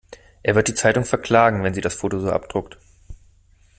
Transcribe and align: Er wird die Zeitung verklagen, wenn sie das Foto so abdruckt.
Er 0.41 0.55
wird 0.55 0.67
die 0.67 0.73
Zeitung 0.73 1.05
verklagen, 1.05 1.61
wenn 1.63 1.75
sie 1.75 1.81
das 1.81 1.93
Foto 1.93 2.19
so 2.19 2.31
abdruckt. 2.31 2.79